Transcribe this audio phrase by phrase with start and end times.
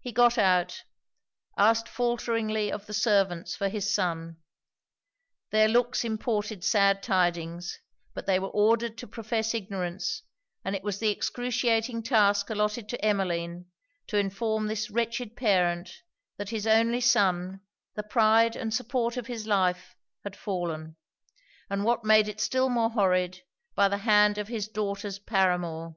[0.00, 0.84] He got out;
[1.56, 4.36] asked faulteringly of the servants for his son.
[5.48, 7.80] Their looks imported sad tidings;
[8.12, 10.24] but they were ordered to profess ignorance,
[10.62, 13.64] and it was the excruciating task allotted to Emmeline
[14.08, 16.02] to inform this wretched parent
[16.36, 17.62] that his only son,
[17.94, 20.96] the pride and support of his life, had fallen;
[21.70, 23.40] and what made it still more horrid,
[23.74, 25.96] by the hand of his daughter's paramour.